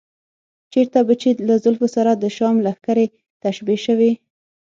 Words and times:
چېرته 0.71 0.99
به 1.07 1.13
چې 1.21 1.29
له 1.47 1.55
زلفو 1.63 1.87
سره 1.95 2.11
د 2.15 2.25
شام 2.37 2.55
لښکرې 2.65 3.05
تشبیه 3.43 3.79
شوې. 3.85 4.11